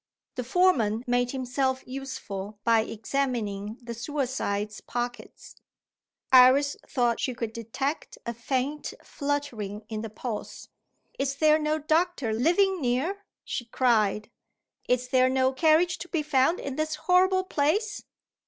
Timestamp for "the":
0.33-0.43, 3.83-3.93, 10.01-10.09